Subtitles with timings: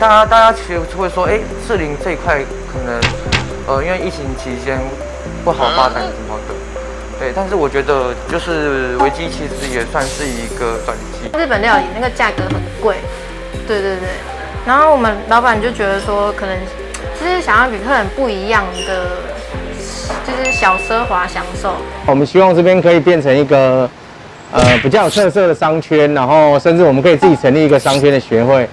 [0.00, 1.38] 大家大家其实会说，哎，
[1.68, 2.38] 士林这一块
[2.72, 2.98] 可能，
[3.66, 4.80] 呃，因为疫情期间
[5.44, 6.54] 不好发展什么的，
[7.18, 7.30] 对。
[7.36, 11.28] 但是我觉得，就是危机其实也算是一个转机。
[11.38, 12.96] 日本料理那个价格很贵，
[13.68, 14.08] 对对对。
[14.64, 16.56] 然后我们老板就觉得说，可能
[17.20, 19.04] 就是想要与客人不一样的，
[20.26, 21.74] 就是小奢华享受。
[22.06, 23.86] 我们希望这边可以变成一个，
[24.50, 28.66] 呃，比较有特色的商圈，然后甚至我们可以自己成立一个商圈的学会。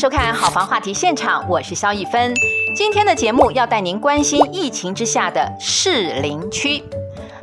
[0.00, 2.32] 收看《好房话题现场》，我是萧一芬。
[2.74, 6.82] 今天的节目要带您关心疫情之下的士林区。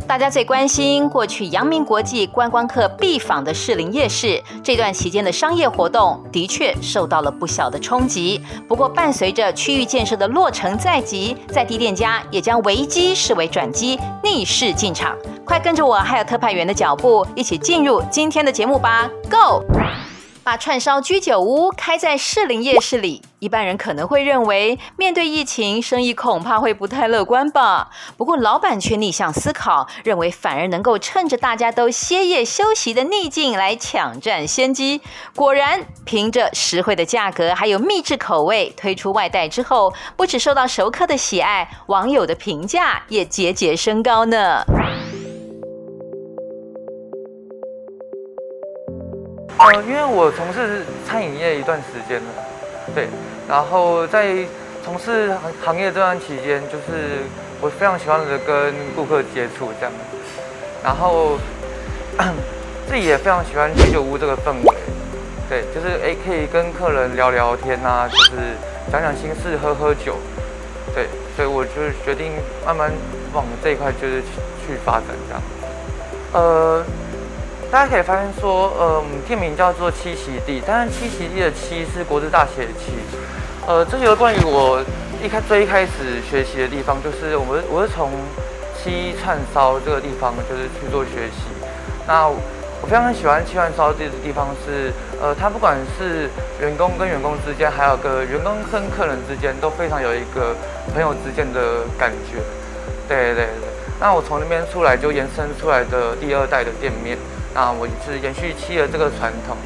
[0.07, 8.41] 大家最关心过去阳明国际观光客必访的士林夜市，这段期间的商业活动的确受到了不小的冲击。
[8.67, 15.15] 不过，伴随着区域建设的落成在即，在地店家也将危机视为转机，逆势进场。
[15.45, 19.63] 快跟着我还有特派员的脚步，一起进入今天的节目吧！Go！
[20.47, 27.89] 把串烧居酒屋开在士林夜市里，一般人可能会认为，面对疫情，生意恐怕会不太乐观吧。
[28.15, 35.01] 不过，老板却逆向思考，认为反而能够趁着大家都歇业休息的逆境来抢占先机。
[35.35, 44.63] 果然，凭着实惠的价格，还有秘制口味，推出外带之后，不止受到熟客的喜爱，网友的评价也节节升高呢。
[49.59, 52.29] 呃，因为我从事餐饮业一段时间了，
[52.93, 53.07] 对，
[53.49, 54.35] 然后在
[54.85, 57.25] 从事行行业这段期间，就是
[57.59, 59.91] 我非常喜欢的跟顾客接触这样，
[60.83, 61.39] 然后
[62.87, 64.75] 自己也非常喜欢居酒屋这个氛围，
[65.49, 68.31] 对，就是诶可以跟客人聊聊天啊，就是
[68.91, 70.17] 讲讲心事，喝喝酒，
[70.93, 71.71] 对，所以我就
[72.05, 72.31] 决定
[72.63, 72.91] 慢慢
[73.33, 74.27] 往这一块就是去
[74.67, 75.41] 去发展这样，
[76.33, 76.83] 呃。
[77.69, 82.93] 大家可以发现说，呃，我们店名叫做七席地，但是七席地的七是国字大写的七。
[83.67, 84.81] 呃，这个关于我
[85.21, 88.09] 一开最一开始学习的地方，就是我们我是从
[88.73, 91.43] 七串烧这个地方就是去做学习。
[92.07, 96.29] 那我非常喜欢七串烧这个地方是，呃，它不管是
[96.61, 100.55] 员工跟员工之间，还有个员工跟客人之间，都非常有一个
[100.93, 102.39] 朋友之间的感觉。
[103.09, 103.67] 对对对。
[103.99, 107.17] 那我从那边出来就延伸出来的第二代的店面。
[107.57, 109.57] 那我是延续七的这个传统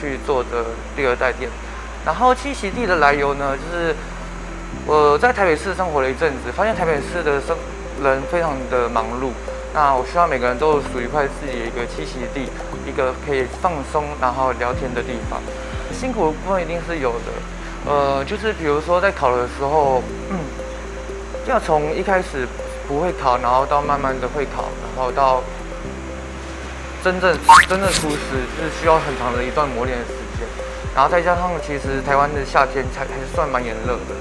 [0.00, 0.64] 去做的
[0.94, 1.50] 第二代店，
[2.06, 3.92] 然后七喜地的来由呢，就是
[4.86, 7.56] 我在台北市生活了一阵子，发现台北市的生
[8.00, 9.30] 人非常的忙碌，
[9.74, 12.46] 那我希望每个人都属于一块自己的一个七喜地，
[12.86, 15.42] 一个可以放松然后聊天的地方。
[15.92, 20.00] 辛苦的部分一定是有的，呃，就是比如说在考的时候，
[21.48, 22.46] 要从一开始
[22.86, 25.42] 不会考，然后到慢慢的会考，然后到。
[27.02, 27.36] 真正
[27.68, 30.46] 真正厨师是需要很长的一段磨练的时间，
[30.94, 34.14] 然后再加上其实台湾的夏天才还是算蛮炎热的，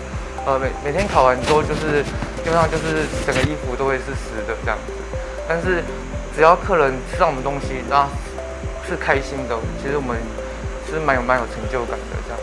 [0.45, 2.01] 呃每每天烤完之后就是
[2.43, 4.93] 基本上就是整个衣服都会是湿的这样子，
[5.47, 5.83] 但是
[6.35, 8.07] 只要客人吃到我们东西，那
[8.87, 10.17] 是开心的，其实我们
[10.89, 12.39] 是蛮有蛮有成就感的这样。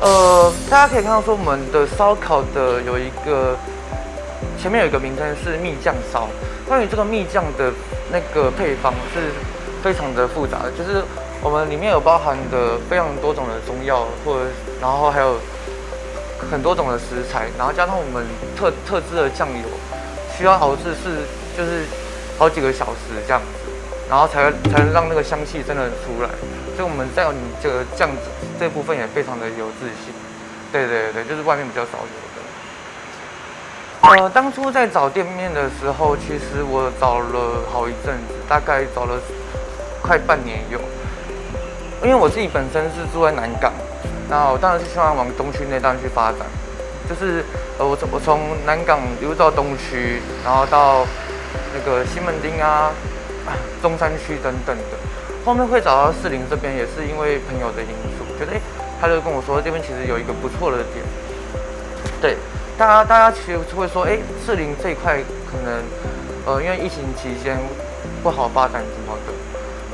[0.00, 3.54] 呃，大家可以看到说我们的烧烤的有一个
[4.58, 6.28] 前面有一个名称是蜜酱烧，
[6.70, 7.74] 关于这个蜜酱的。
[8.12, 9.30] 那个配方是
[9.84, 11.00] 非常的复杂的，就是
[11.44, 14.50] 我们里面有包含的非常多种的中药，或者
[14.82, 15.38] 然后还有
[16.50, 18.26] 很多种的食材，然后加上我们
[18.58, 19.62] 特特制的酱油，
[20.36, 21.22] 需要熬制是
[21.56, 21.86] 就是
[22.36, 23.70] 好几个小时这样子，
[24.10, 26.28] 然后才才能让那个香气真的出来。
[26.74, 28.10] 所以我们在你这个酱
[28.58, 30.10] 这部分也非常的有自信。
[30.72, 32.29] 对对对，就是外面比较少有。
[34.10, 39.20] 呃，当初在找店面的时候，其实我找了好一阵子，大概找了
[40.02, 40.80] 快半年有。
[42.02, 43.72] 因为我自己本身是住在南港，
[44.28, 46.40] 那我当然是希望往东区那段去发展。
[47.08, 47.44] 就是
[47.78, 51.06] 呃，我从我从南港一路到东区，然后到
[51.72, 52.90] 那个西门町啊、
[53.80, 54.98] 中山区等等的。
[55.44, 58.60] 后面会找到士林这边，也是因为朋友的因素，觉得哎，
[59.00, 61.04] 他就跟我说这边其实有一个不错的点，
[62.20, 62.36] 对。
[62.80, 65.84] 大家大家其实会说，哎，士林这一块可能，
[66.46, 67.58] 呃，因为疫情期间
[68.22, 69.32] 不好发展什么的，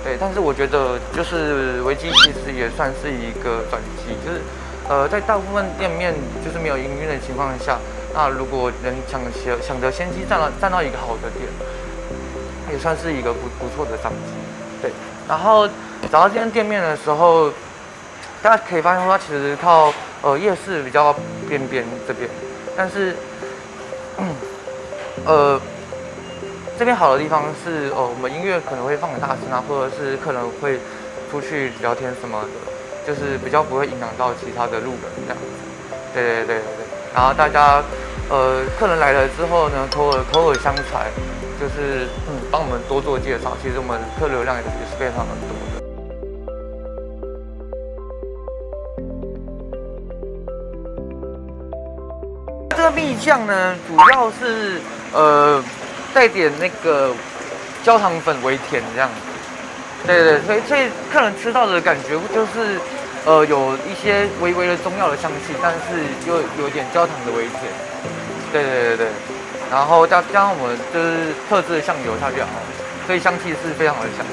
[0.05, 0.17] 对。
[0.21, 4.41] 但是我觉得，就是危机其实也算是一个转机，就是
[4.89, 7.77] 呃，在大部分店面就是没有营运的情况下，
[8.15, 11.51] 那如果能抢先抢得先机占到占到一个好的点，
[12.71, 14.31] 也算是一个不不错的商机。
[14.81, 14.93] 对，
[15.27, 15.67] 然后
[16.09, 17.51] 找到这间店面的时候，
[18.41, 19.93] 大家可以发现说，它其实靠
[20.23, 21.13] 呃夜市比较
[21.49, 22.31] 边边这边，
[22.77, 23.17] 但是，
[25.25, 25.61] 呃，
[26.79, 30.79] 这边好的地方是，哦、我们音乐可能会放很大声啊，或者是客人会
[31.31, 32.49] 出去聊天什么的。
[33.07, 36.87] 就是比较不会影响到其他的路人这样子，对对对对对。
[37.15, 37.81] 然后大家，
[38.29, 41.07] 呃，客人来了之后呢，口耳口耳相传，
[41.61, 43.57] 就是嗯，帮我们多做介绍。
[43.63, 45.55] 其实我们客流量也是非常的多
[52.87, 54.81] 个蜜酱呢，主要是
[55.13, 55.63] 呃
[56.15, 57.13] 带点那个
[57.83, 60.07] 焦糖粉微甜这样子。
[60.07, 62.81] 对对，所以所以客人吃到的感觉就是。
[63.27, 65.99] 呃，有一些微微的中药的香气，但是
[66.31, 67.63] 又有点焦糖的微甜。
[68.53, 69.07] 对对对对，
[69.69, 72.47] 然后加加上我们就是特制的酱油下去啊，
[73.05, 74.25] 所以香气是非常的香。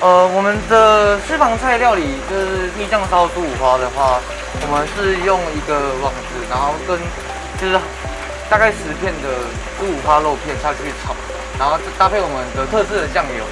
[0.00, 4.20] 呃，我们的私房菜料理就是蜜酱烧猪五花的话，
[4.62, 6.96] 我们是用一个网子，然后跟
[7.60, 7.78] 就是
[8.48, 9.28] 大概十片的
[9.78, 11.14] 猪五花肉片下去炒，
[11.58, 13.44] 然后搭配我们的特制的酱油。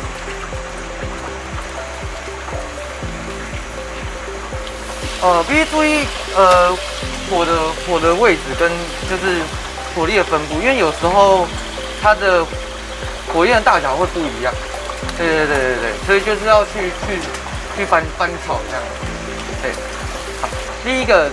[5.23, 6.05] 呃，必须注意，
[6.37, 6.71] 呃，
[7.31, 7.53] 火的
[7.87, 8.71] 火的位置跟
[9.09, 9.41] 就是
[9.97, 11.47] 火力的分布，因为有时候
[12.03, 12.45] 它的
[13.33, 14.53] 火焰的大小会不一样。
[15.17, 17.19] 对对对对对，所以就是要去去
[17.77, 18.85] 去翻翻炒这样。
[19.63, 19.73] 对，
[20.43, 20.49] 好，
[20.85, 21.31] 第一个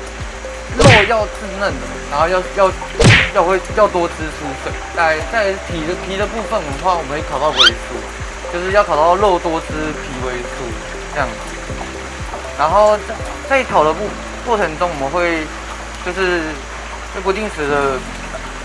[0.77, 2.71] 肉要滋嫩的，然后要要
[3.33, 4.71] 要会要多汁出水。
[4.95, 10.68] 在在皮的皮的部分的话，我们会烤到微酥，就是要烤到肉多汁皮微酥
[11.13, 11.33] 这样子。
[12.57, 13.15] 然后在
[13.50, 14.07] 在烤的过
[14.45, 15.44] 过程中，我们会
[16.06, 16.41] 就是
[17.13, 17.97] 会不定时的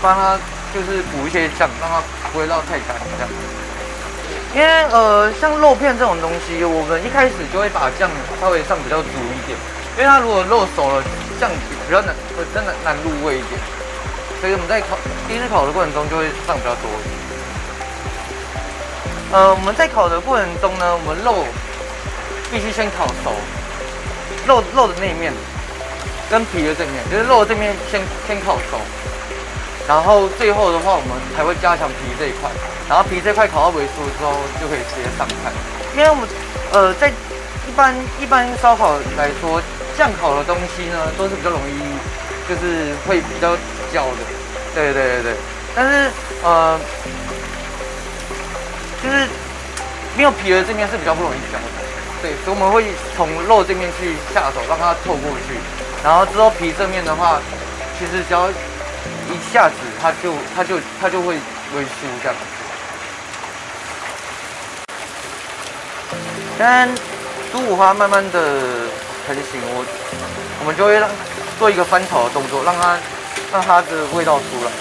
[0.01, 0.37] 帮它
[0.73, 2.01] 就是补一些酱，让它
[2.31, 3.29] 不会烙太干这样。
[4.55, 8.09] 因为呃像肉片这种东西，我们一开始就会把酱
[8.39, 9.57] 稍微上比较足一点，
[9.97, 11.03] 因为它如果肉熟了，
[11.39, 11.49] 酱
[11.87, 13.59] 比较难，会真的难入味一点。
[14.39, 14.97] 所以我们在烤
[15.27, 16.89] 第一次烤的过程中就会上比较多。
[19.31, 21.43] 呃，我们在烤的过程中呢，我们肉
[22.51, 23.33] 必须先烤熟。
[24.45, 25.33] 肉肉的那一面
[26.29, 28.79] 跟皮的这面，就是肉的这面先先烤熟，
[29.87, 32.49] 然后最后的话我们才会加强皮这一块，
[32.87, 34.31] 然后皮这块烤到微酥之后
[34.61, 35.51] 就可以直接上菜。
[35.97, 36.29] 因为我们
[36.71, 39.61] 呃在一般一般烧烤来说，
[39.97, 41.73] 酱烤的东西呢都是比较容易
[42.47, 43.55] 就是会比较
[43.91, 44.17] 焦的，
[44.75, 45.33] 对对对对。
[45.75, 46.11] 但是
[46.43, 46.79] 呃
[49.03, 49.27] 就是
[50.15, 51.65] 没有皮的这面是比较不容易焦的。
[52.21, 52.85] 对，所以我们会
[53.15, 55.53] 从肉这面去下手，让它透过去，
[56.03, 57.39] 然后之后皮这面的话，
[57.99, 61.35] 其实只要一下子，它就它就它就会
[61.75, 62.35] 微酥这样。
[66.57, 66.89] 但
[67.51, 68.61] 猪五花慢慢的
[69.27, 69.85] 成型，我
[70.61, 71.09] 我们就会让
[71.59, 72.97] 做一个翻炒的动作，让它
[73.51, 74.71] 让它的味道出来。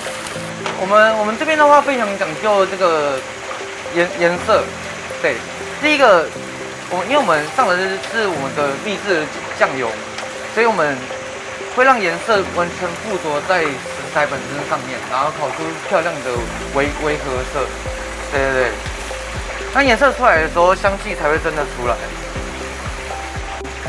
[0.80, 3.18] 我们我们这边的话非常讲究这个
[3.94, 4.62] 颜颜色，
[5.20, 5.36] 对，
[5.82, 6.26] 第一个。
[6.88, 9.26] 我因为我们上的是是我们的秘制
[9.58, 9.90] 酱油，
[10.54, 10.96] 所以我们
[11.74, 16.30] 会让颜色完全附着在食材本身上面，然后烤出漂亮的
[16.78, 17.66] 微微褐色。
[18.30, 18.70] 对对对，
[19.74, 21.96] 那颜色出来的时候，香气才会真的出来。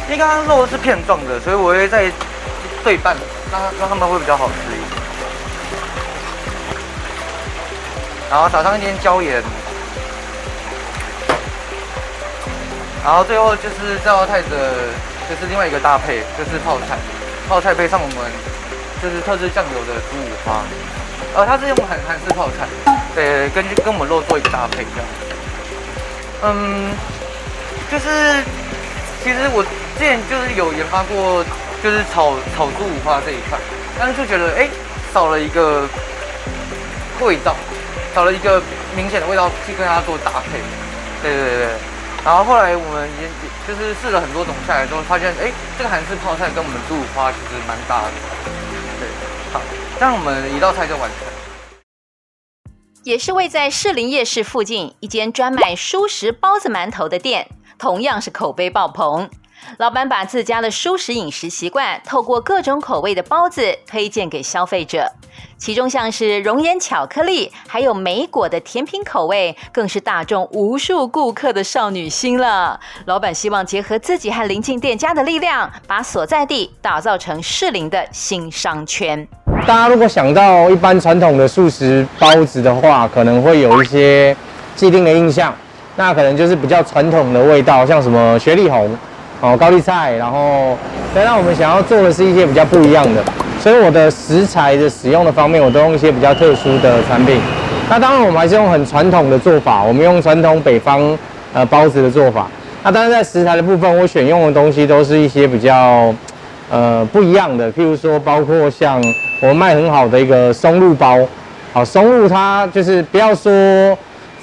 [0.07, 2.11] 因为刚刚肉是片状的，所以我会再
[2.83, 3.15] 对半，
[3.51, 5.01] 让让它们会比较好吃一点。
[8.29, 9.43] 然后撒上一点椒盐。
[13.03, 14.91] 然后最后就是这道菜的，
[15.29, 16.97] 就是另外一个搭配，就是泡菜，
[17.47, 18.15] 泡菜配上我们
[19.01, 20.63] 就是特制酱油的猪五花，
[21.35, 22.67] 呃，它是用韩韩式泡菜，
[23.15, 25.07] 对，根据跟我们肉做一个搭配这样。
[26.43, 26.91] 嗯，
[27.89, 28.43] 就是
[29.27, 31.43] 其实我之前就是有研发过，
[31.83, 33.59] 就是炒炒猪五花这一块，
[33.99, 34.69] 但是就觉得哎，
[35.13, 35.85] 少了一个
[37.19, 37.53] 味道，
[38.15, 38.63] 少了一个
[38.95, 40.63] 明显的味道去跟它做搭配，
[41.21, 41.67] 对对对。
[42.23, 43.27] 然后后来我们也
[43.67, 48.11] 就是试了很多种菜之后，发现哎，这个韩式泡菜跟我们猪五花其实蛮搭的。
[48.97, 49.09] 对，
[49.51, 49.59] 好，
[49.99, 51.27] 这样我们一道菜就完成。
[53.03, 59.29] 也是位在士林夜市附近一间专卖蔬食包子馒头的店，同样是口碑爆棚。
[59.77, 65.11] 老板把自家的蔬食饮食习惯，透过各种口味的包子推荐给消费者。
[65.57, 72.79] 其中像是熔岩巧克力，还有莓果的甜品口味，更是大众无数顾客的少女心了。
[73.05, 79.27] 老板希望结合自己和邻近店家的力量，把所在地打造成适龄的新商圈。
[79.65, 84.35] 大家如果想到一般传统的素食包子的话，可能会有一些
[84.75, 85.53] 既定的印象，
[85.97, 88.89] 那可能就是比较传统的味道，像什么雪里红。
[89.39, 90.75] 哦，高丽菜，然后，
[91.13, 93.23] 但让我们想要做的是一些比较不一样的，
[93.61, 97.39] 所以我的食材的使用的方面，我都用一些比较特殊的产品。
[97.87, 101.15] 那当然，我们还是用很传统的做法，我们用传统北方
[101.53, 102.47] 呃包子的做法。
[102.81, 106.11] 那当然在食材的部分，我选用的东西都是一些比较
[106.71, 108.99] 呃不一样的，譬如说，包括像
[109.39, 111.19] 我们卖很好的一个松露包。
[111.73, 113.51] 好，松露它就是不要说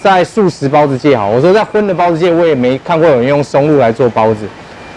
[0.04, 4.46] 在素食包子界好，我说在荤的包子界，我也没看过有人用松露来做包子。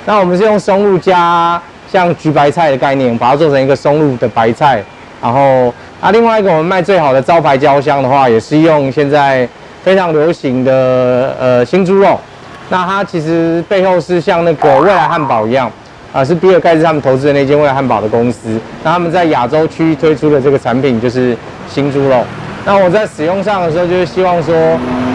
[0.06, 4.84] 那我们是用松露加像橘白菜的概念，把它做成一个松露的白菜。
[5.22, 9.48] 然后，啊，另外一个我们卖最好的招牌焦香的话，也是用现在
[9.82, 12.20] 非常流行的呃新猪肉。
[12.68, 15.72] 那它其实背后是像那个未来汉堡一样，
[16.12, 18.60] 啊、是比尔盖茨他们投资的那间未来汉堡的公司。
[18.84, 21.34] 那他们在亚洲区推出的这个产品就是
[21.70, 22.26] 新猪肉。
[22.68, 24.54] 那我在使用上的时候，就是希望说，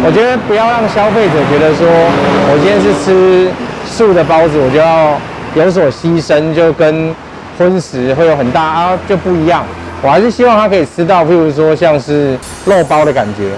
[0.04, 3.49] 我觉得不要让消费者觉得说我今天是吃。
[3.85, 5.21] 素的包子我就要
[5.54, 7.14] 有所牺牲，就跟
[7.59, 9.64] 荤食会有很大啊就不一样。
[10.00, 13.50] 我还是希望他可以吃到，譬如说像是肉包的感觉。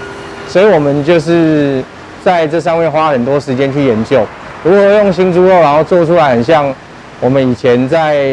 [0.49, 1.81] 所以我们就是
[2.21, 4.25] 在这上面花很多时间去研究，
[4.63, 6.65] 如何用新猪肉，然后做出来很像
[7.21, 8.25] 我们以前在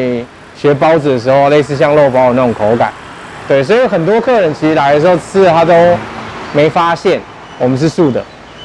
[0.56, 2.90] 学包子的时候，类似像肉包的那种口感。
[3.52, 5.74] 对，所以很多客人其实来的时候吃了，他都
[6.54, 7.20] 没发现
[7.58, 8.24] 我们是素的。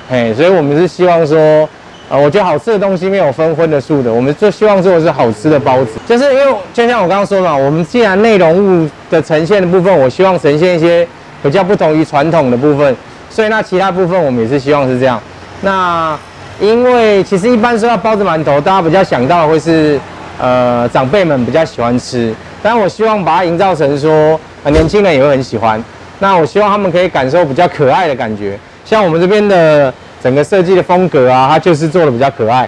[0.10, 1.68] 嘿，所以我们是希望说。
[2.10, 6.00] 呃，我觉得好吃的东西没有分荤的素的，我们就希望做的是好吃的包子。
[6.08, 11.06] 就是因为就像我刚刚说嘛，我们既然内容物的呈现的部分，我希望呈现一些
[11.44, 12.96] 比较不同于传统的部分，
[13.30, 15.22] 所以那其他部分我们也是希望是这样。
[15.60, 16.18] 那
[16.62, 20.00] 因为其实一般说到包子馒头，大家比较想到的会是
[20.40, 25.84] 呃长辈们比较喜欢吃，但我希望把它营造成说呃年轻人也会很喜欢。
[26.20, 29.94] 那我希望他们可以感受比较可爱的感觉，像我们这边的。
[30.20, 32.68] 整个设计的风格啊，它就是做的比较可爱，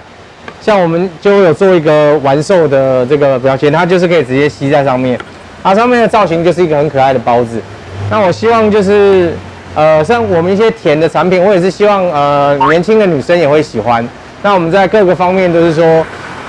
[0.60, 5.18] 像我们就有做一个玩兽的这个标签，它就是可以直接吸在上面，
[5.60, 7.60] 它上面的造型就是一个很可爱的包子。
[8.08, 9.34] 那我希望就是，
[9.74, 14.08] 呃，像我们一些甜的产品，我也是希望呃年轻的女生也会喜欢。
[14.42, 16.06] 那我们在各个方面都是说，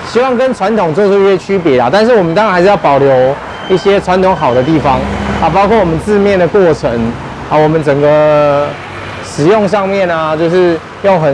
[0.08, 3.36] 希望跟传统做出一些区别啊，但是我们当然还是要保留
[3.70, 5.00] 一些传统好的地方
[5.41, 6.91] 啊，包括我们制面的过程
[7.50, 8.67] 啊，我们整个。
[9.24, 11.34] 使用上面啊，就是用很，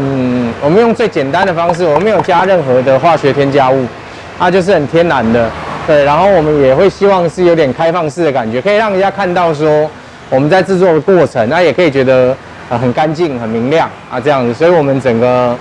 [0.61, 3.85] 我们用最简单的方式，我们没有加任何的化学添加物，
[4.37, 5.49] 它就是很天然的，
[5.87, 6.03] 对。
[6.03, 9.89] 然后我们也会希望是有点开放式的感觉，可以让人家看到说
[10.29, 12.35] 我们在制作的过程，那也可以觉得
[12.69, 14.53] 呃很干净、很明亮啊这样子。
[14.53, 15.55] 所以我们整个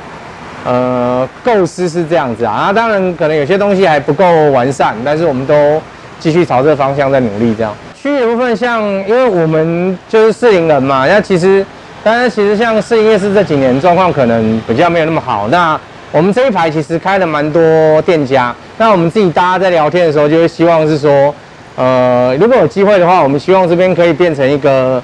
[0.66, 2.52] 呃构思是这样子啊。
[2.52, 5.80] 啊，当然可能有些东西还不够完善，但是我们都
[6.18, 7.72] 继续朝这个方向在努力这样。
[7.94, 11.64] 区域的部分，像因为我们就是士林人嘛，那其实。
[12.04, 15.48] 但是其实像士林夜市这几年状况可能比较没有那么好。
[15.48, 15.76] 那
[16.12, 18.54] 我们这一排其实开了蛮多店家。
[18.78, 21.34] 那我们自己大家在聊天的时候，就会希望是说，
[21.74, 25.02] 呃，如果有机会的话，我们希望这边可以变成一个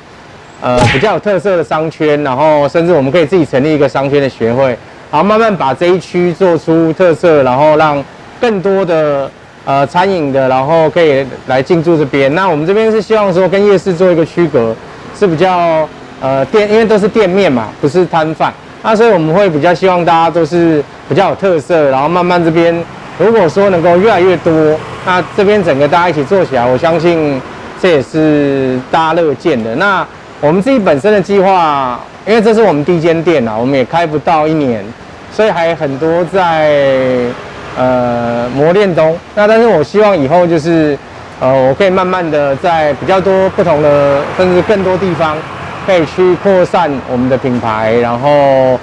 [0.60, 4.78] 呃比较有特色的商圈，然后甚至我们可以自己成立一个商圈的协会，
[5.12, 8.02] 然后慢慢把这一区做出特色，然后让
[8.40, 9.30] 更多的
[9.64, 12.34] 呃餐饮的，然后可以来进驻这边。
[12.34, 14.74] 那我们这边是希望说跟夜市做一个区隔，
[15.16, 15.88] 是比较。
[16.24, 22.72] 呃，店因为都是店面嘛，不是摊贩，那所以我们会比较希望大家都是比较有特色，然后慢慢这边
[23.18, 24.52] 如果说能够越来越多，
[25.04, 27.42] 那这边整个大家一起做起来，我相信
[27.80, 29.74] 这也是大家乐见的。
[29.74, 30.06] 那
[30.40, 34.84] 我们自己本身的计划，因为这是我们第一间店啊，我们也开不到一年，
[35.32, 36.70] 所以还很多在
[37.76, 39.16] 呃磨练中。
[39.34, 40.96] 那但是我希望以后就是
[41.40, 45.36] 呃，我可以慢慢的在比较多不同的，甚至更多地方。
[45.84, 48.78] 可以去扩散我们的品牌，然后，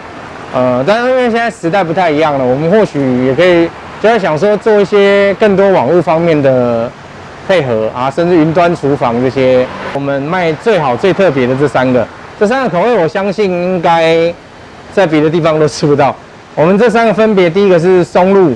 [0.53, 3.69] 呃，但是因为现在时代不太一样了，我们或许也可以
[4.03, 6.91] 就在想说做一些更多网络方面的
[7.47, 12.05] 配合啊，甚至云端厨房这些，我们卖最好最特别的这三个，
[12.37, 14.17] 这三个口味我相信应该
[14.93, 16.13] 在别的地方都吃不到。
[16.55, 18.53] 我们这三个分别，第一个是松露，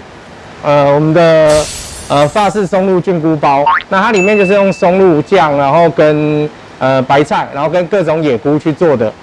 [0.63, 1.63] 呃，我们的
[2.09, 9.13] 呃法式松露菌菇包，那它里面就是用松露酱，然后跟呃，白菜，然后跟各种野菇去做的，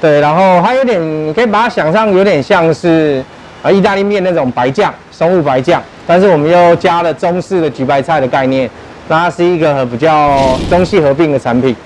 [0.00, 0.98] 对，然后它有点，
[1.32, 3.22] 可以把它想象有点像是
[3.62, 8.68] 呃意大利面那种白酱，松露白酱，但是我们又加了中式的焗白菜的概念，
[9.06, 11.76] 那它是一个比较中西合并的产品。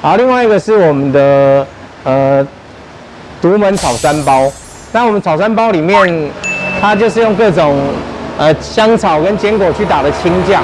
[0.00, 1.66] 好，另外一个是我们的
[2.04, 2.46] 呃
[3.42, 4.50] 独门炒三包，
[4.90, 6.30] 那我们炒三包里面，
[6.80, 7.76] 它就是用各种
[8.38, 10.62] 呃香草跟坚果去打的青酱，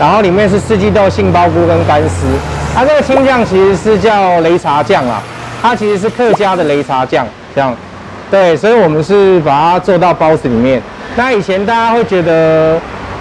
[0.00, 2.26] 然后里面是四季豆、杏鲍菇跟干丝。
[2.74, 5.22] 它这个青酱其实是叫擂茶酱啊，
[5.62, 7.74] 它其实是客家的擂茶酱，这样。
[8.30, 10.82] 对，所以我们是把它做到包子里面。
[11.14, 12.80] 那以前大家会觉得，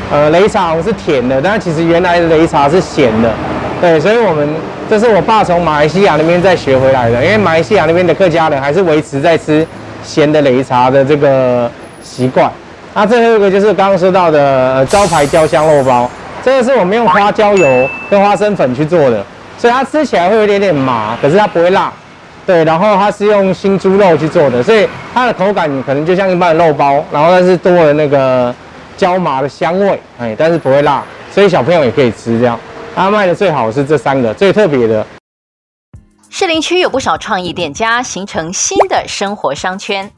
[0.10, 3.29] 呃，擂茶是甜的，但其实原来擂茶是咸的。
[3.79, 4.48] 对，所以我们
[4.89, 9.67] 这是我爸从马来西亚那边再学回来的，因为马来西亚那边的客家人还是维持在吃
[10.03, 11.70] 咸的擂茶的这个
[12.01, 12.51] 习惯。
[12.93, 16.10] 那最后一个就是刚刚说到的，招牌焦香肉包，
[16.43, 19.24] 这个是我们用花椒油跟花生粉去做的，
[19.58, 21.91] 所以它吃起来会有点点麻，可是它不会辣。
[22.46, 28.53] 对，然后它是用新猪肉去做的，所以它的口感可能就像一般的肉包，然后但是多了那个
[28.98, 32.60] 椒麻的香味，哎，但是不会辣，所以小朋友也可以吃这样。
[32.96, 35.05] 它卖的最好是这三个最特别的。
[36.33, 40.09] 士林区有不少创意店家，形成新的生活商圈。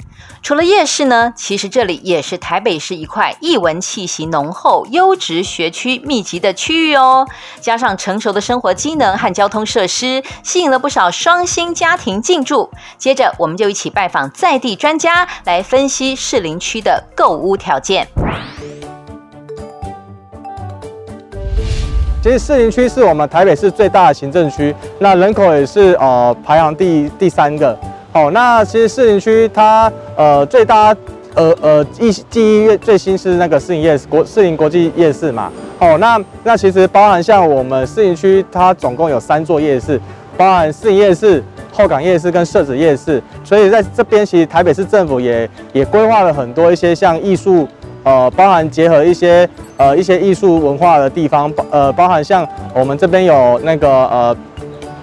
[0.44, 7.28] 除了夜市呢，其实这里也是台北市一块艺文气息浓厚、优质学区密集的区域哦。
[7.60, 12.70] 加上成熟的生活机能和交通设施，吸引了不少双薪家庭进驻。
[13.00, 18.08] 接着，我们就一起拜访在地专家，来分析士林区的购物条件。
[22.24, 27.78] 其实士林区是我们台北市最大的行政区，那人口也是呃排行第第三个。
[28.14, 30.96] 哦，那其实士林区它呃最大
[31.34, 35.52] 呃呃记记忆最新是那个士林夜市国士林国际夜市嘛。
[35.80, 40.00] 哦，那那其实包含像我们士林区它总共有三座夜市，
[40.38, 43.22] 包含士林夜市、后港夜市跟社子夜市。
[43.44, 47.68] 所以在这边其实台北市政府也也规划了很多一些像艺术
[48.04, 54.36] 呃包含结合一些呃一些艺术文化的地方，呃包含像我们这边有那个呃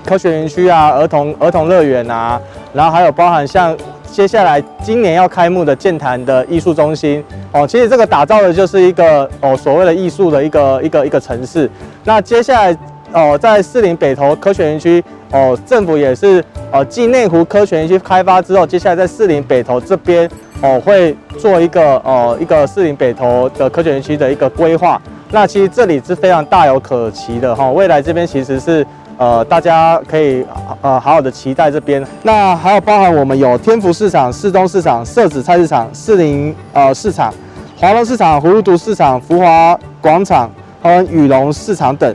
[0.04, 2.40] 科学园区啊，儿童儿童乐园啊。
[2.72, 3.76] 然后还有包含像
[4.12, 11.68] 接下来今年要开幕的剑潭的艺术中心哦，其实这个打造的就是一个哦所谓的艺术的一个一个一个城市。
[12.04, 12.76] 那接下来
[13.12, 15.02] 哦在士林北投科学园区
[15.32, 20.30] 哦，政府也是哦继内湖科学园区开发之后，接下来在士林北投这边
[20.62, 25.00] 哦会做一个哦一个士林北投的科学园区的一个规划。
[25.30, 28.86] 那其实这里是非常大有可期的哈，未来这边其实是。
[29.20, 30.42] 呃，大家可以
[30.80, 32.02] 呃好好的期待这边。
[32.22, 37.30] 那还有包含我们有天福市场、市东市场、社子菜市场、士林呃市场、
[37.78, 40.50] 华隆市场、葫芦独市场、福华广场
[40.82, 42.10] 和雨龙市场等。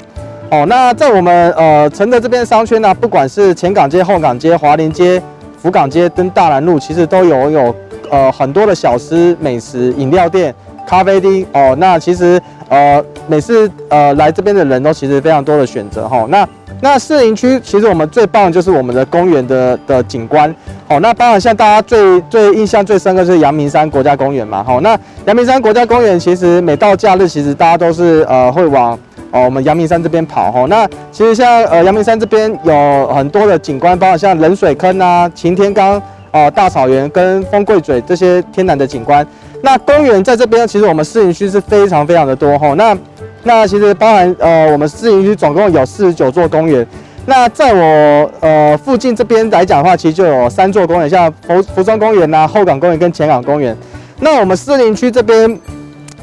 [0.50, 5.22] 哦，那在我们呃承德这边商圈呢，不管是前港街、后港街、华林街、
[5.60, 7.76] 福港街跟大南路，其实都有有
[8.12, 10.54] 呃很多的小吃、美食、饮料店、
[10.88, 11.46] 咖啡厅。
[11.54, 16.26] 哦，那其实呃每次呃来这边的人都其实非常多的选择哈。
[16.30, 16.48] 那
[16.82, 20.54] 那士林区其实我们最棒的就是我们的公园的的景观，
[20.88, 24.90] 好，那当然像大家最最印象最深刻就是阳明山国家公园嘛，好，那
[25.26, 28.92] 阳明山国家公园其实每到假日，其实大家都是呃会往
[29.32, 36.00] 哦我们阳明山这边跑，哈，那其实像呃阳明山这边有很多的景观，包括像冷水坑啊、擎天岗
[36.38, 39.26] 啊、大草原跟风柜嘴这些天然的景观。
[39.62, 42.98] 那公园在这边，其实我们士林区是非常非常的多，哈，那。
[43.48, 46.84] 那其实包含呃，我们士林区总共有四十九座公园。
[47.28, 53.78] 那在我呃附近这边来讲的话，其实就有三座公园，像服服装公园呐、后港公园跟前港公园。
[54.20, 55.60] 那我们士林区这边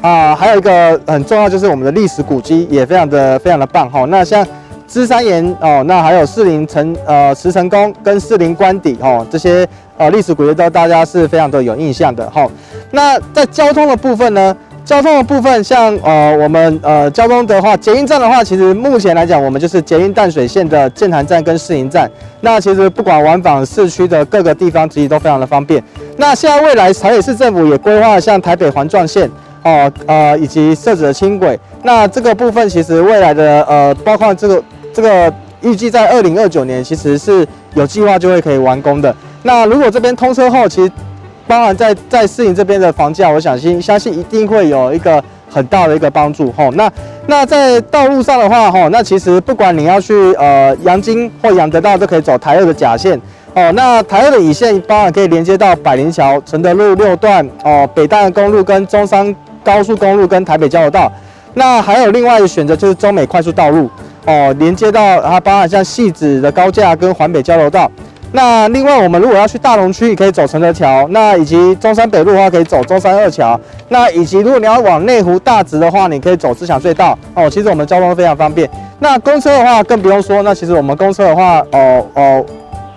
[0.01, 4.05] 啊、还有一个很重要，就是我们的历史古迹也非常的非常的棒哈。
[4.07, 4.45] 那像
[4.93, 12.47] 芝山岩哦，那还有四林城呃石城宫跟四林官邸哦，这些呃历史古迹都大家是非常的有印象的哈。
[12.91, 14.55] 那在交通的部分呢？
[14.85, 22.11] 交通的部分，像呃我们呃交通的话，捷运站的话，其实目前来讲，我们就是捷运淡水线的剑潭站跟士林站。
[22.41, 25.83] 那其实不管往返市区的各个地方，其实都非常的方便。
[26.19, 29.31] 那现在未来台北市政府也规划像台北环状线
[29.63, 31.59] 哦呃以及设置的轻轨。
[31.85, 39.15] 那这个部分其实未来的呃包括这个这个预计在二零二九年，其实是有计划就会可以完工的。
[39.43, 40.91] 那如果这边通车后，其实
[41.47, 46.71] 包含在在士林这边的房价，我相信相信一定会有一个很大的一个帮助吼。
[46.73, 46.91] 那
[47.27, 53.21] 那在道路上的话吼，那其实不管你要去呃阳金或阳德道，都可以走台二的甲线
[53.55, 53.73] 哦。
[53.73, 61.11] 那台二的乙线包含可以连接到百灵桥、承德路六段哦、北淡公路跟中山高速公路跟台北交流道。
[61.55, 63.91] 那还有另外一个选择就是中美快速道路
[64.27, 67.91] 哦，连接到它包含像戏子的高架跟环北交流道。
[68.35, 73.59] 那另外，我们如果要去大龙区，你可以走承德桥；那以及中山北路的话，可以走中山二桥；
[73.89, 77.19] 那以及如果你要往内湖大直的话，你可以走自强隧道。
[77.35, 78.69] 哦，其实我们交通非常方便。
[79.01, 82.47] 那公车的话更不用说，那其实我们公车的话，哦哦。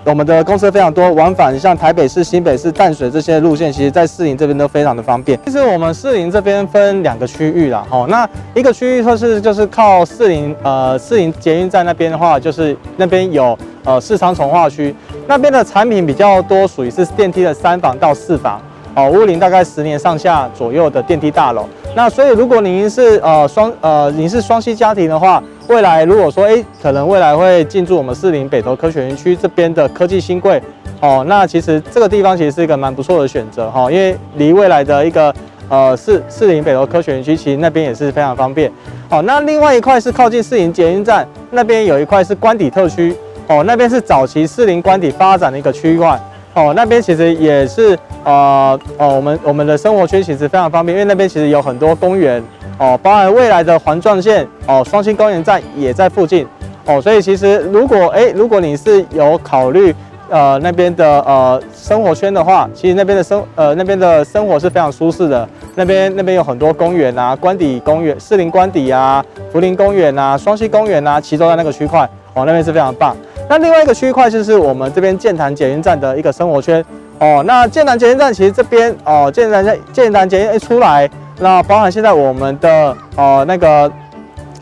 [0.05, 5.37] 我们的公车非常多，往返像台北市、新北市、淡水这些路线，其实在士林这边都非常的方便。
[5.43, 18.61] 其实我们士林这边分两个区域啦，哦，那一个区域就是就是靠士林呃士林捷运站那边的话，就是那边有呃世昌从化区，那边的产品比较多，属于是电梯的三房到四房，
[18.93, 21.67] 哦，屋龄大概十年上下左右的电梯大楼。
[21.95, 30.61] 那所以如果您是呃双呃您是双栖家庭的话，未来如果说，哎，可能未来会进驻我们士林北投科学园区这边的科技新贵，
[31.01, 35.33] 哦，那其实这个地方其实是一个蛮不错的选择哈，因为离未来的一个
[35.67, 38.71] 呃士士林北投科学园区，其实那边也是非常方便。
[39.09, 43.15] 好，那另外一块是靠近士林捷运站那边有一块是官邸特区，
[43.47, 46.19] 哦，那边是早期士林官邸发展的一个区块，
[46.55, 52.43] 哦，那边其实也是呃哦我们我们的生活圈其实非常方便，因为那边其实有很多公园。
[52.77, 56.45] 哦，包含未来的环状线哦，双星公园站也在附近
[56.85, 59.95] 哦，所以其实如果哎，如果你是有考虑
[60.29, 65.47] 呃那边的呃生活圈的话，其实那边的生呃那边的生活是非常舒适的。
[65.73, 72.01] 那边那边有很多公园啊，官邸公园、士林官邸啊、福林公园啊、双溪公园啊，其实都在那个区块
[72.33, 73.15] 哦，那边是非常棒。
[73.47, 76.83] 那另外一个区块就是我们这边建潭捷运站的一个生活圈
[77.19, 77.43] 哦。
[77.45, 81.09] 那建潭捷运站其实这边哦，建潭在剑潭捷运一出来。
[81.39, 83.91] 那包含现在我们的呃那个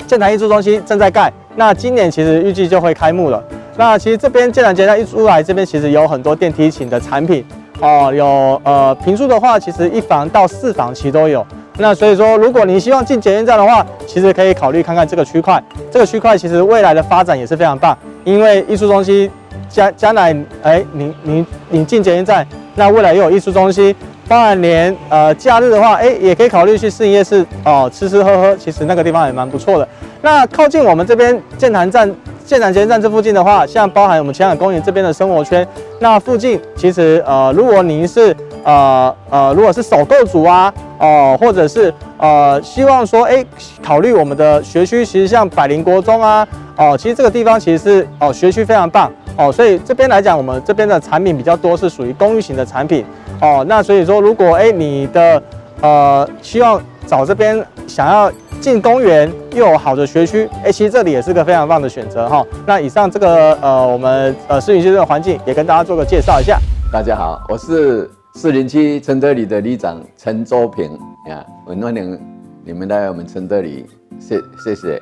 [0.05, 3.41] 建潭艺术中心正在盖，那今年其实预计就会开幕了。
[3.77, 7.45] 那其实这边剑潭捷站一出来，这边其实有很多电梯型的产品
[7.79, 11.45] 哦、有呃平数的话，其实一房到四房其实都有。
[11.77, 15.61] 那所以说，如果你希望进捷运站的话，其实可以考虑看看这个区块。
[15.91, 19.29] 这个区块其实未来的发展也是非常棒，因为艺术中心
[19.69, 23.95] 将将来哎，你你你进捷运站，那未来又有艺术中心。
[24.25, 29.87] 当然，连呃假日的话，哎，也可以考虑去士林夜市哦，吃吃喝喝，其实那个地方也蛮不错的。
[30.21, 32.09] 那靠近我们这边建潭站、
[32.45, 35.67] 建潭捷运站这附近的话，像包含我们前海公园这边的生活圈，
[35.99, 43.45] 那附近其实呃，如果您是呃呃，如果是首购族啊，呃，或者是呃希望说哎
[43.83, 53.03] 考虑我们的学区，其实像百灵国中啊，哦、其实这个地方其实是哦、学区非常棒哦、所以这边来讲，我们这边的产品比较多，是属于公寓型的产品。
[53.41, 55.43] 哦，那所以说，如果哎你的
[55.81, 62.45] 呃希望找这边想要进公园又有好的学区，哎，其实这里也是个非常棒的选择哈。
[62.65, 66.57] 那以上这个呃我们呃士林区这个环境也跟大家做个介绍一下。
[66.91, 72.19] 大家好，我是四零七承德里的里长陈周平呀，很欢迎
[72.65, 73.85] 你们来我们承德里，
[74.19, 75.01] 谢谢谢。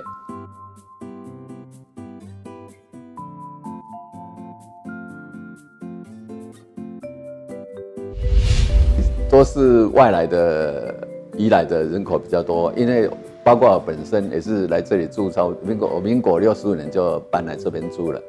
[9.29, 10.93] 都是外来的
[11.37, 13.09] 移来的人口比较多，因为
[13.45, 18.21] 包括本身也是来这里住超民国，民国六十五年就搬来这边住了，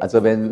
[0.00, 0.50] 啊，这边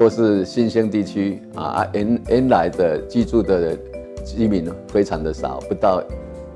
[0.00, 3.76] 都是新兴地区啊，原原来的居住的
[4.24, 6.02] 居民非常的少，不到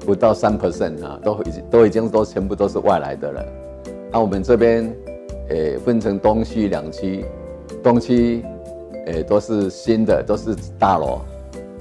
[0.01, 3.45] 不到三 percent 啊，都已经都已经都全部都是外来的了。
[4.11, 4.91] 那、我们这边
[5.51, 7.23] 诶分成东西两区，
[7.83, 8.43] 东区
[9.09, 11.21] 诶都是新的，都是大楼。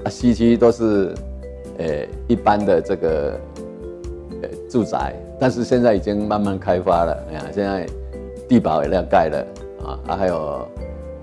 [0.04, 1.14] 啊，西区都是，
[1.78, 3.40] 呃，一般的这个，
[4.42, 7.88] 呃，住宅，但是现在已经慢慢开发了，哎呀，现在
[8.50, 9.48] 地堡也要盖了，
[9.86, 10.68] 啊，啊，还有，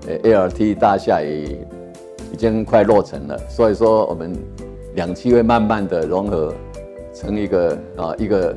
[0.07, 1.57] 呃，ALT 大厦也
[2.31, 4.33] 已经快落成了，所以说我们
[4.95, 6.53] 两区会慢慢的融合
[7.13, 8.55] 成一个啊，一个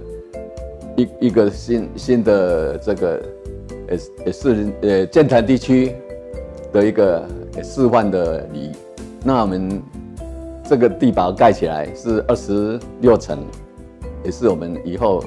[0.96, 3.22] 一一个新新的这个，
[3.88, 5.94] 呃，也是呃建潭地区
[6.72, 7.24] 的一个
[7.62, 8.72] 示范的里，
[9.24, 9.82] 那我们。
[10.66, 13.38] 这个地堡盖起来是二十六层，
[14.24, 15.22] 也是我们以后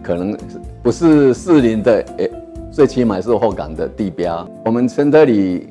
[0.00, 0.38] 可能
[0.80, 2.30] 不是士林的，诶，
[2.78, 4.48] 最起码是后港的地标。
[4.64, 5.66] 我们承德里，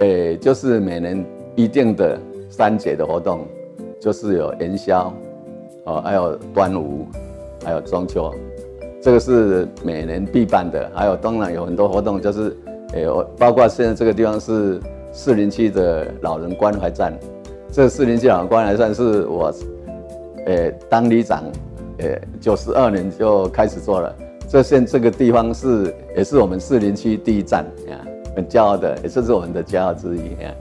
[0.00, 2.18] 诶，就是每年一定的
[2.50, 3.46] 三节的活动，
[4.00, 5.14] 就是有元宵，
[5.84, 7.06] 哦，还有端午，
[7.64, 8.34] 还有中秋，
[9.00, 10.90] 这个是每年必办的。
[10.92, 12.56] 还有当然有很多活动，就是，
[12.94, 13.06] 诶，
[13.38, 14.80] 包括现在这个地方是。
[15.10, 17.18] 四零七的老人关怀站，
[17.72, 19.52] 这四零七老人关怀站是我，
[20.44, 21.44] 诶，当里长，
[21.98, 24.14] 诶，九十二年就开始做了。
[24.48, 28.00] 这现这个地方是也是我们士林区第一站啊，
[28.34, 30.54] 很骄傲的，也是是我们的骄傲之一呀。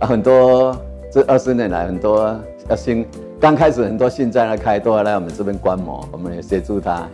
[0.00, 0.74] 啊，很多
[1.12, 2.34] 这二十年来，很多
[2.70, 3.06] 要新
[3.38, 7.06] 刚开始很多新站来开，都要来我们这边观摩，我们也协助他。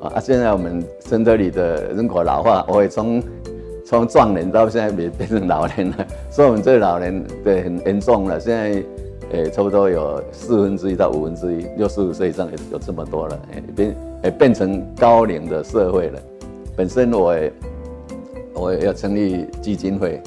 [0.00, 3.22] 啊，现在我们承德里的人口老化，我也从。
[3.86, 8.40] 从壮年到现在变变成老年了， 所以我们这老年对很严重了。
[8.40, 8.82] 现在，
[9.30, 16.20] 诶，差不多有四分之一到五分之一，六十五岁以上有有这么多了，诶，变也变成高龄的社会了。
[16.74, 17.36] 本身我
[18.54, 20.20] 我也要成立基金会，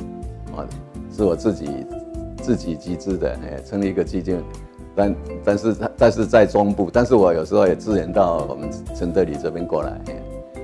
[0.56, 0.64] 啊，
[1.12, 1.86] 是我自己
[2.38, 4.42] 自己集资的，诶，成立一个基金，
[4.96, 10.00] 但但是但是在中部，但是我有时候也支援到我们承德里这边过来，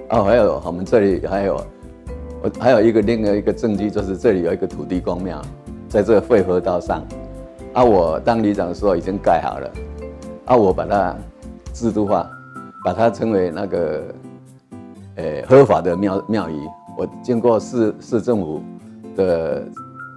[0.10, 1.60] 啊，还有我们这里还有。
[2.44, 5.42] 我还有一个另外一个证据，就是这里有一个土地公庙，
[5.88, 7.02] 在这个汇合道上。
[7.72, 9.72] 啊，我当里长的时候已经盖好了，
[10.44, 11.16] 啊，我把它
[11.72, 12.30] 制度化，
[12.84, 14.04] 把它称为那个，
[15.16, 16.56] 诶，合法的庙庙宇。
[16.98, 18.62] 我经过市市政府
[19.16, 19.64] 的，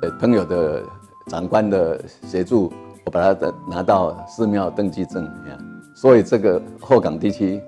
[0.02, 0.83] 呃，朋友的
[1.29, 2.72] 长官的协助，
[3.05, 5.26] 我把它的拿到寺庙登记证。
[5.94, 7.61] 所以这个后港地区，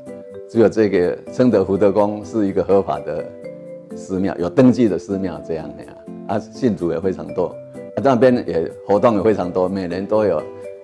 [0.50, 3.24] 只有这个承德福德宫是一个合法的。
[3.96, 5.92] 寺庙有登记的寺庙这样的呀，
[6.28, 7.46] 啊，信主也非常多，
[7.96, 10.40] 啊，那边也活动也非常多，每年都有，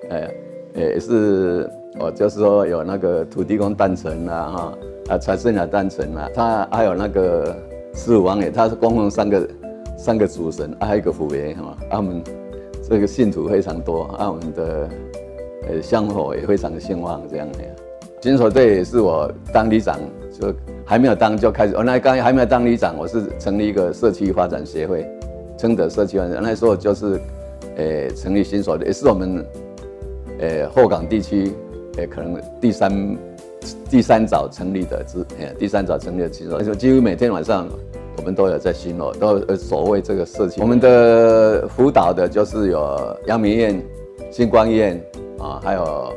[0.09, 0.29] 呃，
[0.74, 4.78] 也是，哦，就是说有那个土地公诞辰啦，哈，
[5.11, 7.57] 啊，财神爷诞辰啦，他还有那个
[7.94, 9.48] 十五王爷，他是供奉三个
[9.96, 12.22] 三个主神，啊，还有一个虎爷哈，啊，我们
[12.88, 14.88] 这个信徒非常多，啊，我们的
[15.68, 17.59] 呃香火也非常的兴旺这样的。
[18.20, 19.98] 金锁队也是我当里长
[20.38, 20.54] 就。
[20.87, 25.11] 还没有当就开始，我那刚还没有当里长，我是成立一个社区发展协会，
[25.57, 27.18] 承德社区发展，那时候就是，
[27.76, 29.42] 诶，成立新所的，也是我们，
[30.40, 31.54] 诶，后港地区，
[31.96, 33.18] 诶，可能第三，
[33.90, 35.24] 第三早成立的，是，
[35.59, 37.68] 第三早成立的新所，就几乎每天晚上
[38.16, 40.62] 我们都有在巡逻，都所谓这个事情。
[40.62, 43.83] 我们的辅导的就是有阳明医院、
[44.30, 45.00] 新光医院
[45.38, 46.12] 啊，还有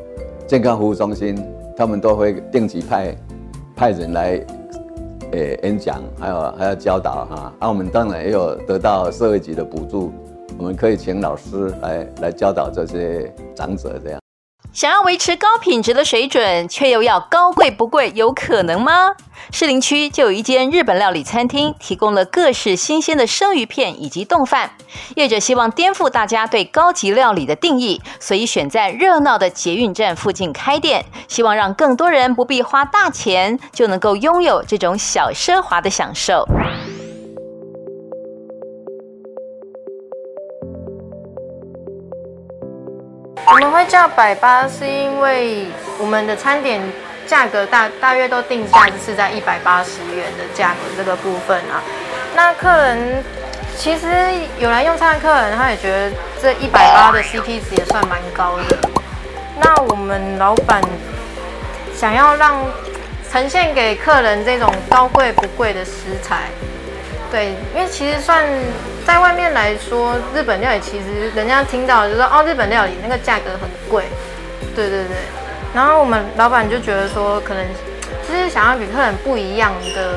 [0.47, 1.37] 健康服务中心，
[1.75, 3.15] 他们都会定期派
[3.75, 4.39] 派人来。
[5.33, 10.09] 诶，演讲还有还要教导哈，啊，我们当然也有得到社会局的补助，
[10.57, 14.21] 我们可以请老师来来教导这些长者这样。
[14.77, 19.15] 想要维持高品质的水准，却又要高贵不贵，有可能吗？
[19.51, 24.73] 士林区就有一间日本料理餐厅，提供了各式新鲜的生鱼片以及冻饭。
[25.15, 36.47] 业者希望颠覆大家对高级料理的定义，所以选在热闹的捷运站附近开店，希望让更多人不必花大钱就能够拥有这种小奢华的享受。
[43.49, 46.81] 我们会叫百八，是因为我们的餐点
[47.25, 51.81] 价格大大约都定价是在一百八十元的价格这个部分啊。
[52.35, 53.23] 那客人
[53.77, 54.07] 其实
[54.59, 58.77] 有来用餐的客人，他也觉得这一百八的 CP 值也算蛮高的。
[59.61, 60.81] 那我们老板
[61.95, 62.53] 想要让
[63.31, 66.49] 呈现给客人这种高贵不贵的食材。
[67.29, 68.45] 对，因为其实算
[69.05, 74.05] 在外面来说，日本料理其实人家听到就说哦，日本料理那个价格很贵，
[74.75, 75.17] 对对对。
[75.73, 77.63] 然后我们老板就觉得说，可能
[78.27, 80.13] 就是想要给客人不一样的，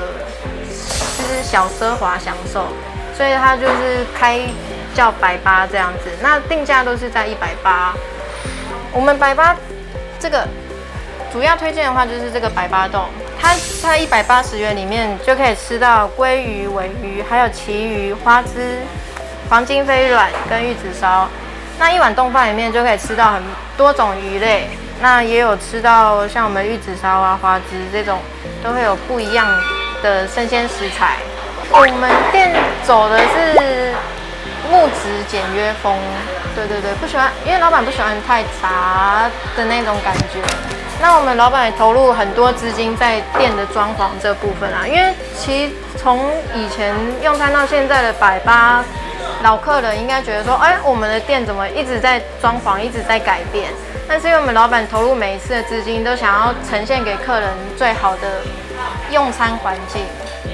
[1.18, 2.68] 就是小奢华享受，
[3.12, 4.40] 所以他就是开
[4.94, 7.92] 叫百八这样子，那定价都是在一百八。
[8.92, 9.56] 我们百八
[10.20, 10.46] 这个
[11.32, 13.06] 主要推荐的话，就是这个百八洞。
[13.42, 18.78] 它在一百八十元里面就可以吃到鲑鱼、尾鱼，还有旗鱼、花枝、
[19.48, 21.28] 黄金飞卵跟玉子烧。
[21.78, 23.42] 那一碗丼饭里面就可以吃到很
[23.76, 24.68] 多种鱼类，
[25.00, 28.18] 那也有吃到像我们玉子烧啊、花枝这种，
[28.62, 29.48] 都会有不一样
[30.02, 31.16] 的生鲜食材。
[31.72, 32.52] 我们店
[32.84, 33.94] 走的是
[34.68, 35.96] 木质简约风，
[36.54, 40.40] 对对对，不喜欢，因为老板不喜欢太杂的那种感觉。
[41.00, 48.84] 那我们老板也投入很多资金在店的装潢这部分啊，因为其实从以前用餐到现在的百八
[49.42, 53.70] 老客人应该觉得说，哎，我们的店怎么一直在装潢，一直在改变？
[54.06, 58.42] 但是因为我们老板投入每一次的资金，都想要呈现给客人最好的
[59.10, 60.02] 用餐环境。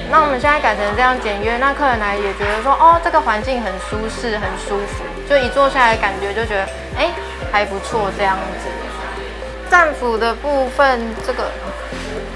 [0.09, 7.11] 那我们现在改成这样简约，那客人来也觉得说，哦，这个环境很舒适，很舒服，就一坐下来感觉就觉得，哎，
[7.51, 8.69] 还不错这样子。
[9.69, 11.51] 战斧的部分，这个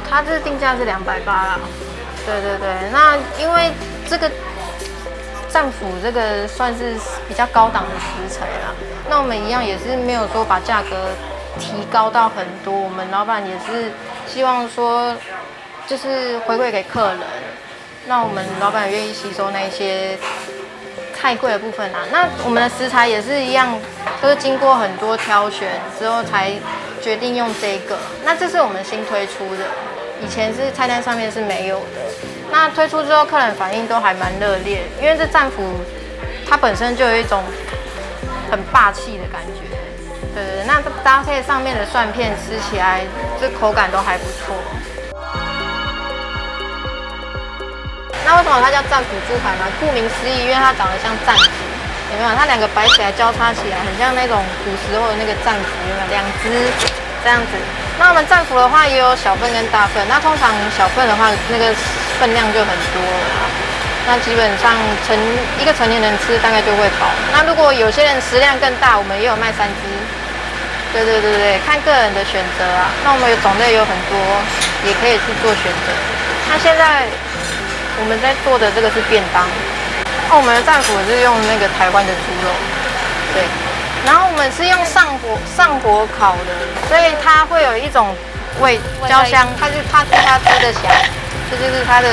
[0.10, 1.60] 它这定价是两百八啦。
[2.26, 3.72] 对对对，那因为
[4.08, 4.30] 这个
[5.50, 6.96] 战斧这个算是
[7.28, 8.76] 比较高档的食材啦，
[9.10, 10.90] 那我们一样也是没有说把价格
[11.58, 12.74] 提高到很多。
[12.74, 13.92] 我们老板也是
[14.28, 15.16] 希望说，
[15.88, 17.20] 就是回馈给客人。
[18.08, 20.18] 那我们老板愿意吸收那些
[21.16, 22.00] 太贵的部分啊。
[22.12, 23.78] 那我们的食材也是一样，
[24.22, 26.52] 都是经过很多挑选之后才。
[27.02, 29.66] 决定用这个，那这是我们新推出的，
[30.24, 31.98] 以前是菜单上面是没有的。
[32.52, 35.64] 那推出之后，客人反应都还蛮热烈，因为这战斧
[36.48, 37.44] 它本身就有一种
[38.52, 39.62] 很霸气的感觉。
[40.36, 43.02] 对对对，那搭配上面的蒜片，吃起来
[43.40, 44.54] 这口感都还不错。
[48.32, 49.68] 那为什么它叫战斧猪排呢？
[49.76, 51.52] 顾名思义，因为它长得像战斧，
[52.16, 52.32] 有没有？
[52.32, 56.08] 它两个摆起来交叉起来，很像那种古时候的那个战斧，有没有？
[56.16, 56.48] 两只
[57.20, 57.60] 这样子。
[58.00, 61.76] 那我们战斧的话也有小份跟大份，那通常小份的话，那个
[62.24, 63.52] 分量就很多了。
[64.08, 65.12] 那基本上成
[65.60, 67.12] 一个成年人吃大概就会饱。
[67.36, 69.84] 那如果有些人食量更大，我们也有卖三只。
[70.96, 72.96] 对对对对，看个人的选择啊。
[73.04, 74.16] 那我们有种类有很多，
[74.88, 75.92] 也可以去做选择。
[76.48, 77.12] 那现在。
[78.02, 79.46] 我们在做的这个是便当，
[80.28, 82.50] 那我们的战斧是用那个台湾的猪肉，
[83.32, 83.46] 对，
[84.06, 86.52] 然后我们是用上火上火烤的，
[86.90, 88.10] 所以它会有一种
[88.60, 90.82] 味焦香，它就啪哧啪哧的响，
[91.50, 92.10] 这就是它的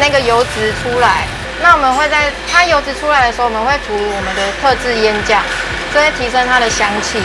[0.00, 1.28] 那个油脂出来。
[1.60, 5.44] 那我们会在它油脂出来的时候，我们会涂我们的特制腌酱，
[5.92, 7.20] 这会提升它的香气。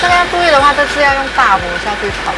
[0.00, 2.32] 这个要注意的话，这次要用大火下去烤。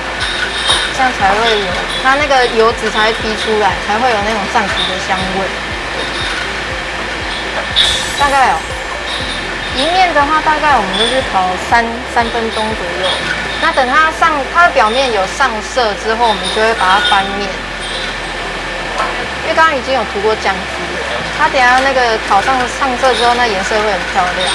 [0.97, 1.67] 这样才会有
[2.03, 5.45] 它那个油脂才会逼出来，才会有那种战斧的香味。
[8.19, 8.57] 大概哦，
[9.77, 13.11] 一面的话，大概我们就是烤三三分钟左右。
[13.61, 17.49] 那等它上，它的表面有上色之后，我们就会把它翻面。
[19.45, 20.81] 因为刚刚已经有涂过酱汁，
[21.39, 24.49] 它等下那个烤上上色之后，那颜色会很漂亮。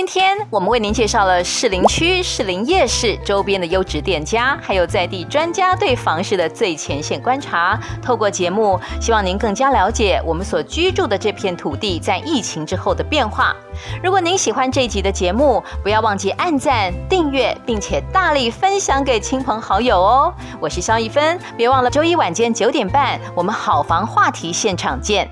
[0.00, 7.78] 今天我们为您介绍了士林区士林夜市周边的优质店家，还有在地专家对房市的最前线观察。
[8.00, 13.54] 透过节目，希望您更加了解我们所居住的这片土地在疫情之后的变化。
[14.02, 20.32] 如果您喜欢这一集的节目，不要忘记按赞、订阅，并且大力分享给亲朋好友哦。
[20.58, 25.30] 我是萧一芬，别忘了周一晚间九点半，我们好房话题现场见。